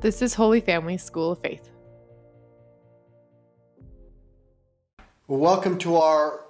[0.00, 1.70] This is Holy Family School of Faith.
[5.26, 6.44] Welcome to our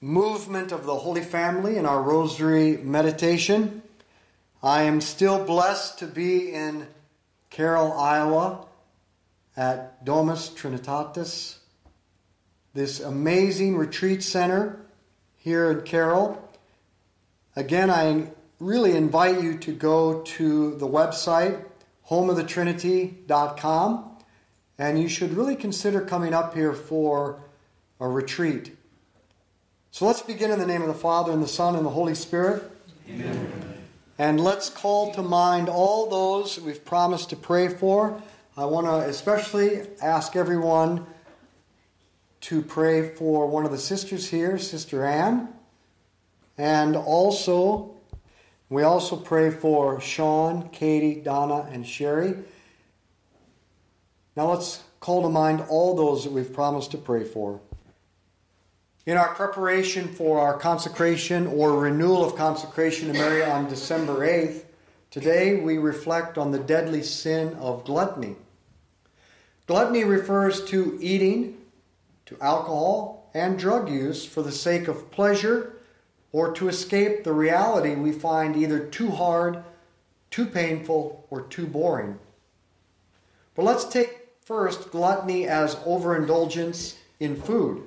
[0.00, 3.82] movement of the Holy Family and our Rosary meditation.
[4.62, 6.86] I am still blessed to be in
[7.50, 8.66] Carroll, Iowa
[9.56, 11.56] at Domus Trinitatis,
[12.72, 14.78] this amazing retreat center
[15.34, 16.40] here in Carroll.
[17.56, 18.28] Again, I
[18.60, 21.65] really invite you to go to the website
[22.08, 24.16] homeofthetrinity.com
[24.78, 27.40] and you should really consider coming up here for
[27.98, 28.76] a retreat.
[29.90, 32.14] So let's begin in the name of the Father, and the Son, and the Holy
[32.14, 32.62] Spirit.
[33.08, 33.52] Amen.
[34.18, 38.22] And let's call to mind all those we've promised to pray for.
[38.56, 41.06] I want to especially ask everyone
[42.42, 45.48] to pray for one of the sisters here, Sister Anne.
[46.58, 47.95] And also,
[48.68, 52.34] we also pray for Sean, Katie, Donna, and Sherry.
[54.36, 57.60] Now let's call to mind all those that we've promised to pray for.
[59.06, 64.64] In our preparation for our consecration or renewal of consecration to Mary on December 8th,
[65.12, 68.34] today we reflect on the deadly sin of gluttony.
[69.68, 71.56] Gluttony refers to eating,
[72.26, 75.75] to alcohol, and drug use for the sake of pleasure
[76.32, 79.62] or to escape the reality we find either too hard,
[80.30, 82.18] too painful, or too boring.
[83.54, 87.82] But let's take first gluttony as overindulgence in food.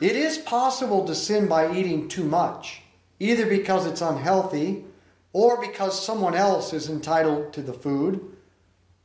[0.00, 2.82] It is possible to sin by eating too much,
[3.20, 4.84] either because it's unhealthy,
[5.32, 8.36] or because someone else is entitled to the food,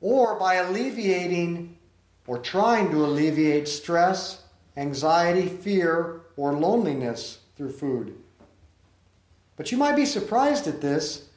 [0.01, 1.77] or by alleviating
[2.29, 4.43] or trying to alleviate stress,
[4.77, 8.15] anxiety, fear, or loneliness through food.
[9.57, 11.27] But you might be surprised at this.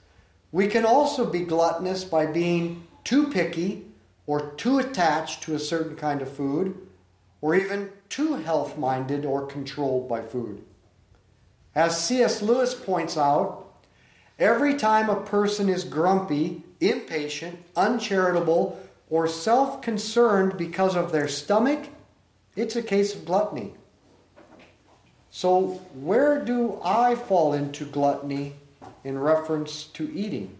[0.52, 3.86] We can also be gluttonous by being too picky
[4.28, 6.76] or too attached to a certain kind of food,
[7.40, 10.62] or even too health minded or controlled by food.
[11.74, 12.40] As C.S.
[12.40, 13.66] Lewis points out,
[14.38, 18.78] every time a person is grumpy, impatient, uncharitable,
[19.10, 21.88] or self concerned because of their stomach,
[22.54, 23.74] it's a case of gluttony.
[25.42, 28.52] So, where do I fall into gluttony
[29.02, 30.54] in reference to eating?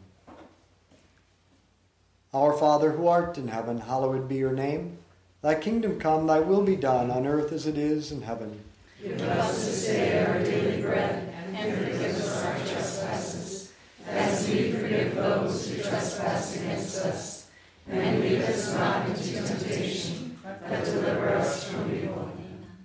[2.34, 4.98] Our Father who art in heaven, hallowed be your name.
[5.40, 8.58] Thy kingdom come, thy will be done on earth as it is in heaven.
[9.00, 13.72] Give us this day our daily bread, and forgive us our trespasses,
[14.08, 17.50] as we forgive those who trespass against us.
[17.86, 22.21] And lead us not into temptation, but deliver us from evil.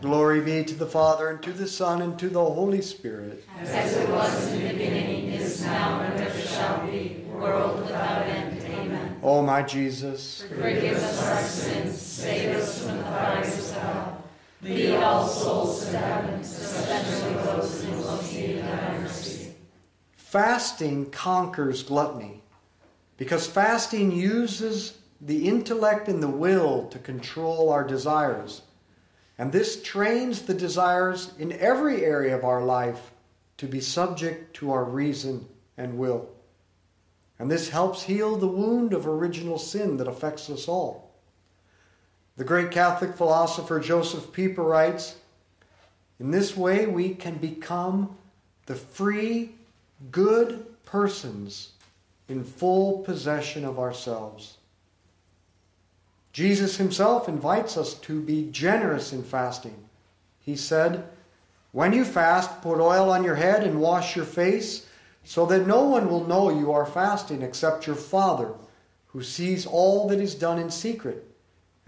[0.00, 3.44] Glory be to the Father, and to the Son, and to the Holy Spirit.
[3.60, 8.62] As it was in the beginning, is now, and ever shall be, world without end.
[8.62, 9.18] Amen.
[9.22, 14.24] O my Jesus, Forgive us our sins, save us from the fires of hell.
[14.62, 19.54] Lead all souls to heaven, especially those in most need of thy mercy.
[20.16, 22.42] fasting conquers gluttony
[23.16, 28.62] because fasting uses the intellect and the will to control our desires.
[29.38, 33.12] And this trains the desires in every area of our life
[33.58, 35.46] to be subject to our reason
[35.76, 36.28] and will.
[37.38, 41.08] And this helps heal the wound of original sin that affects us all.
[42.36, 45.16] The great Catholic philosopher Josef Pieper writes
[46.18, 48.16] In this way, we can become
[48.66, 49.54] the free,
[50.10, 51.72] good persons
[52.28, 54.57] in full possession of ourselves.
[56.38, 59.74] Jesus himself invites us to be generous in fasting.
[60.38, 61.02] He said,
[61.72, 64.86] When you fast, put oil on your head and wash your face,
[65.24, 68.52] so that no one will know you are fasting except your Father,
[69.08, 71.28] who sees all that is done in secret.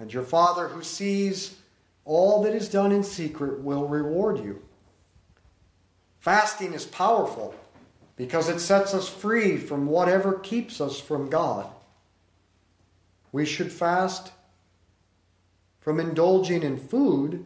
[0.01, 1.55] And your Father, who sees
[2.05, 4.61] all that is done in secret, will reward you.
[6.19, 7.55] Fasting is powerful
[8.17, 11.69] because it sets us free from whatever keeps us from God.
[13.31, 14.33] We should fast
[15.81, 17.45] from indulging in food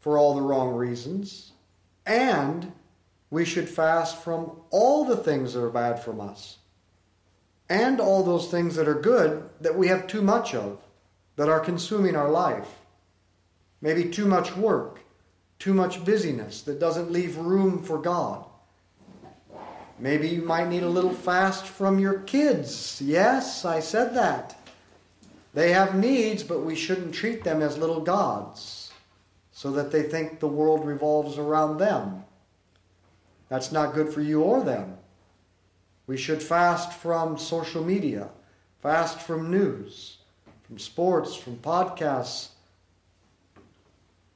[0.00, 1.52] for all the wrong reasons,
[2.06, 2.72] and
[3.30, 6.58] we should fast from all the things that are bad from us,
[7.68, 10.78] and all those things that are good that we have too much of,
[11.36, 12.68] that are consuming our life.
[13.80, 15.00] Maybe too much work,
[15.58, 18.44] too much busyness that doesn't leave room for God.
[20.00, 23.02] Maybe you might need a little fast from your kids.
[23.04, 24.57] Yes, I said that.
[25.58, 28.92] They have needs, but we shouldn't treat them as little gods
[29.50, 32.22] so that they think the world revolves around them.
[33.48, 34.98] That's not good for you or them.
[36.06, 38.28] We should fast from social media,
[38.82, 40.18] fast from news,
[40.62, 42.50] from sports, from podcasts.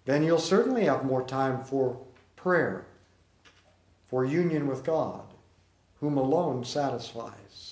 [0.06, 2.00] Then you'll certainly have more time for
[2.34, 2.84] prayer,
[4.08, 5.22] for union with God
[6.00, 7.71] whom alone satisfies.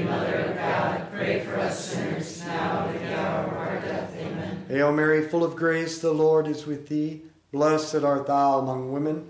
[0.03, 4.15] Mother of God, pray for us sinners, now and at the hour of our death.
[4.17, 4.65] Amen.
[4.67, 7.23] Hail Mary, full of grace, the Lord is with thee.
[7.51, 9.29] Blessed art thou among women.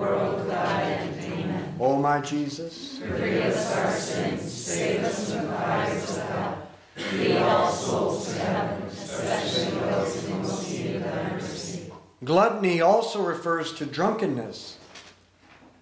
[0.00, 1.20] world without end.
[1.32, 1.74] Amen.
[1.78, 6.68] O my Jesus, Forgive us our sins, save us from the fires of hell.
[7.12, 11.92] Lead all souls to heaven, especially those in most need of thy mercy.
[12.24, 14.78] Gluttony also refers to drunkenness.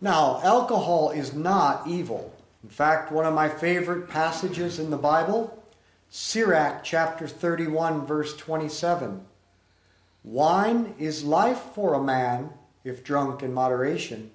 [0.00, 2.32] Now, alcohol is not evil.
[2.62, 5.62] In fact, one of my favorite passages in the Bible,
[6.10, 9.24] Sirach chapter 31, verse 27.
[10.22, 12.50] Wine is life for a man
[12.84, 14.30] if drunk in moderation.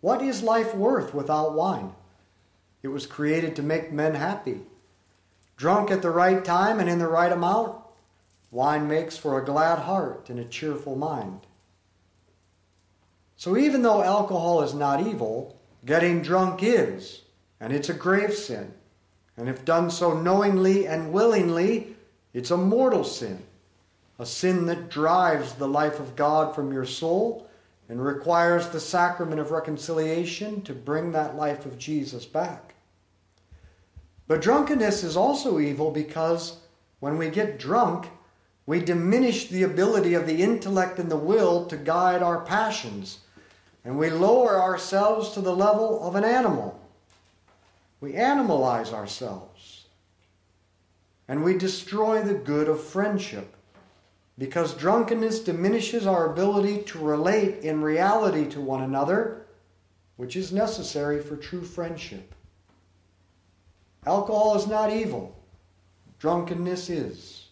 [0.00, 1.92] What is life worth without wine?
[2.82, 4.60] It was created to make men happy.
[5.56, 7.76] Drunk at the right time and in the right amount,
[8.52, 11.40] wine makes for a glad heart and a cheerful mind.
[13.36, 17.22] So even though alcohol is not evil, getting drunk is,
[17.60, 18.72] and it's a grave sin.
[19.36, 21.96] And if done so knowingly and willingly,
[22.32, 23.42] it's a mortal sin,
[24.18, 27.47] a sin that drives the life of God from your soul
[27.88, 32.74] and requires the sacrament of reconciliation to bring that life of Jesus back.
[34.26, 36.58] But drunkenness is also evil because
[37.00, 38.08] when we get drunk,
[38.66, 43.20] we diminish the ability of the intellect and the will to guide our passions,
[43.84, 46.78] and we lower ourselves to the level of an animal.
[48.02, 49.86] We animalize ourselves,
[51.26, 53.56] and we destroy the good of friendship
[54.38, 59.44] because drunkenness diminishes our ability to relate in reality to one another,
[60.16, 62.34] which is necessary for true friendship.
[64.06, 65.36] Alcohol is not evil,
[66.20, 67.46] drunkenness is.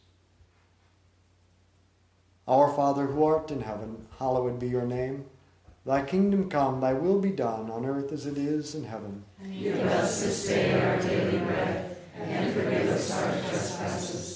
[2.46, 5.24] Our Father who art in heaven, hallowed be your name.
[5.84, 9.24] Thy kingdom come, thy will be done, on earth as it is in heaven.
[9.60, 14.35] Give us this day our daily bread, and forgive us our trespasses,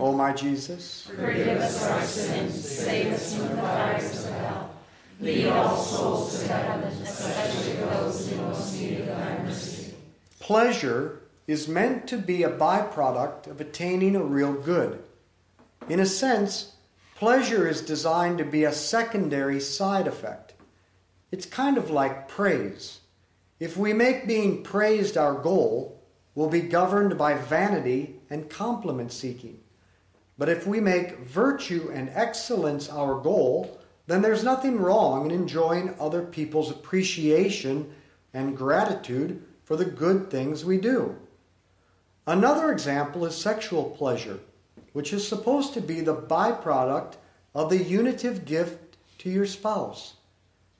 [0.00, 4.74] O my Jesus, Forgive us our sins, save us from the fires of hell.
[5.20, 9.94] Lead all souls to heaven, especially those in most need of thy mercy.
[10.38, 15.02] Pleasure is meant to be a byproduct of attaining a real good.
[15.86, 16.76] In a sense,
[17.16, 20.54] pleasure is designed to be a secondary side effect.
[21.30, 23.00] It's kind of like praise.
[23.58, 26.00] If we make being praised our goal,
[26.34, 29.60] we'll be governed by vanity and compliment seeking.
[30.40, 35.94] But if we make virtue and excellence our goal, then there's nothing wrong in enjoying
[36.00, 37.92] other people's appreciation
[38.32, 41.14] and gratitude for the good things we do.
[42.26, 44.40] Another example is sexual pleasure,
[44.94, 47.16] which is supposed to be the byproduct
[47.54, 50.14] of the unitive gift to your spouse.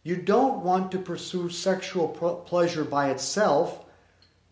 [0.04, 2.08] You don't want to pursue sexual
[2.46, 3.84] pleasure by itself,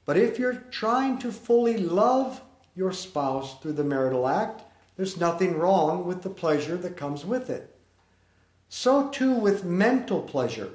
[0.05, 2.43] but if you're trying to fully love
[2.77, 4.65] your spouse through the marital act,
[4.99, 7.73] there's nothing wrong with the pleasure that comes with it.
[8.69, 10.71] So too with mental pleasure.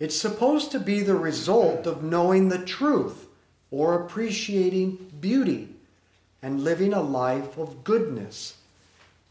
[0.00, 3.26] It's supposed to be the result of knowing the truth
[3.70, 5.68] or appreciating beauty
[6.40, 8.56] and living a life of goodness.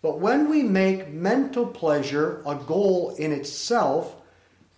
[0.04, 4.16] But when we make mental pleasure a goal in itself,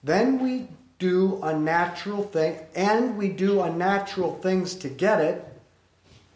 [0.05, 0.69] then we
[0.99, 5.52] do unnatural thing and we do unnatural things to get it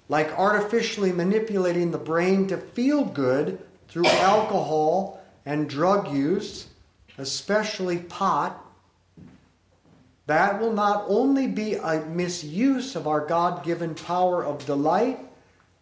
[0.10, 6.68] like artificially manipulating the brain to feel good through alcohol and drug use,
[7.18, 8.64] especially pot,
[10.28, 15.20] that will not only be a misuse of our God given power of delight,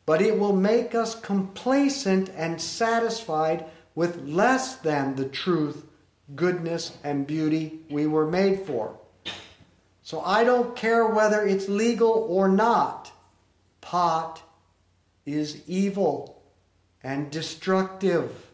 [0.06, 3.66] but it will make us complacent and satisfied
[3.96, 5.86] with less than the truth,
[6.36, 8.96] goodness, and beauty we were made for.
[10.04, 13.12] So I don't care whether it's legal or not
[13.86, 14.42] pot
[15.28, 16.42] is evil
[17.04, 18.52] and destructive,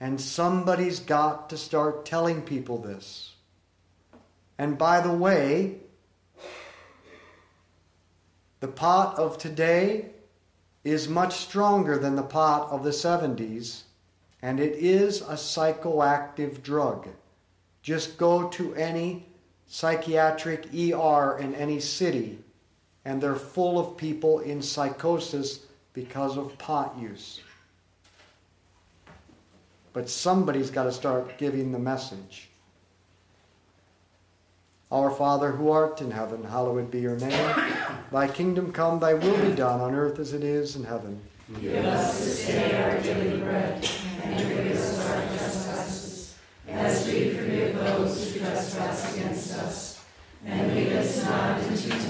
[0.00, 3.34] and somebody's got to start telling people this.
[4.58, 5.76] And by the way,
[8.60, 10.06] the pot of today
[10.82, 13.82] is much stronger than the pot of the 70s,
[14.40, 17.06] and it is a psychoactive drug.
[17.82, 19.26] Just go to any
[19.66, 22.38] psychiatric ER in any city
[23.04, 25.60] and they're full of people in psychosis
[25.92, 27.40] because of pot use.
[29.92, 32.48] But somebody's got to start giving the message.
[34.92, 37.54] Our Father who art in heaven, hallowed be your name.
[38.10, 41.20] Thy kingdom come, thy will be done on earth as it is in heaven.
[41.60, 43.88] Give us this day our daily bread,
[44.22, 46.36] and forgive us our trespasses,
[46.68, 50.04] as we forgive those who trespass against us.
[50.44, 52.09] And lead us not into temptation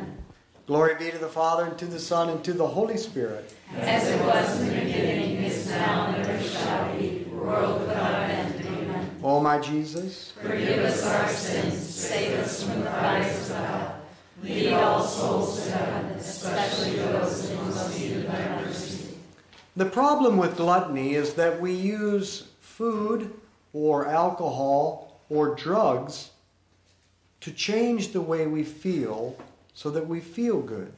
[0.71, 3.53] Glory be to the Father, and to the Son, and to the Holy Spirit.
[3.75, 8.65] As it was in the beginning, is now, and ever shall be, world without end.
[8.65, 9.19] Amen.
[9.21, 13.95] O my Jesus, Forgive us our sins, save us from the fires of hell.
[14.41, 19.17] Lead all souls to heaven, especially those in most need of thy mercy.
[19.75, 23.33] the problem with gluttony is that we use food
[23.73, 26.29] or alcohol or drugs
[27.41, 29.35] to change the way we feel
[29.81, 30.93] so that we feel good.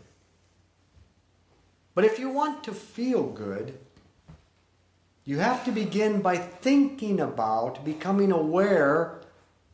[1.96, 3.80] But if you want to feel good,
[5.24, 9.22] you have to begin by thinking about becoming aware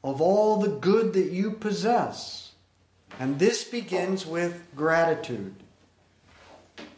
[0.03, 2.51] of all the good that you possess.
[3.19, 5.55] And this begins with gratitude.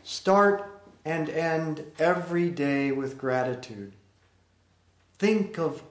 [0.04, 0.69] Start
[1.06, 3.93] and end every day with gratitude.
[5.17, 5.82] Think of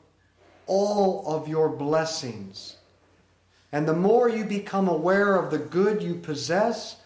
[0.66, 2.76] all of your blessings.
[3.72, 6.96] And the more you become aware of the good you possess,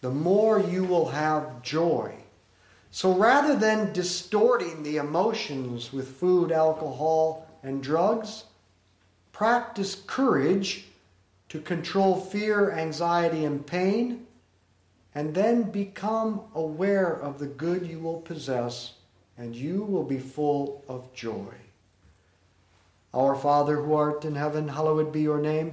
[0.00, 2.14] the more you will have joy.
[2.90, 8.44] So rather than distorting the emotions with food, alcohol, and drugs,
[9.32, 10.84] practice courage
[11.48, 14.26] to control fear, anxiety, and pain,
[15.14, 18.94] and then become aware of the good you will possess,
[19.38, 21.54] and you will be full of joy.
[23.14, 25.72] Our Father who art in heaven, hallowed be your name.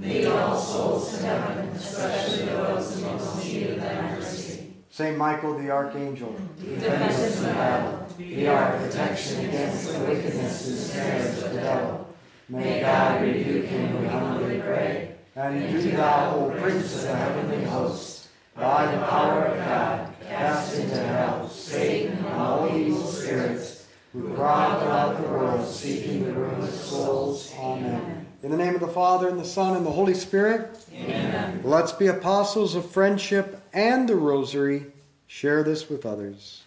[0.00, 4.72] Lead all souls to heaven, especially those in most need of thy mercy.
[4.90, 10.76] Saint Michael the Archangel, Defend us in battle, be our protection against the wickedness and
[10.78, 12.14] snares of the devil.
[12.48, 15.14] May God rebuke him, we humbly pray.
[15.36, 20.78] and do thou, O Prince of the heavenly host, By the power of God, cast
[20.78, 26.60] into hell Satan and all evil spirits who prowl about the world seeking the ruin
[26.60, 27.52] of souls.
[27.58, 28.07] Amen.
[28.40, 31.60] In the name of the Father, and the Son, and the Holy Spirit, Amen.
[31.64, 34.86] let's be apostles of friendship and the rosary.
[35.26, 36.62] Share this with others.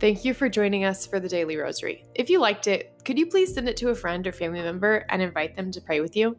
[0.00, 2.04] Thank you for joining us for the Daily Rosary.
[2.16, 5.06] If you liked it, could you please send it to a friend or family member
[5.10, 6.36] and invite them to pray with you?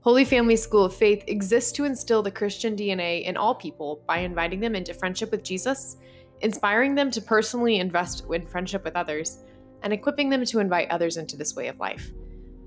[0.00, 4.18] Holy Family School of Faith exists to instill the Christian DNA in all people by
[4.18, 5.98] inviting them into friendship with Jesus,
[6.40, 9.38] inspiring them to personally invest in friendship with others,
[9.84, 12.10] and equipping them to invite others into this way of life.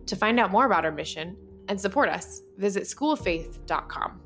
[0.08, 1.38] To find out more about our mission
[1.68, 4.22] and support us, visit schooloffaith.com.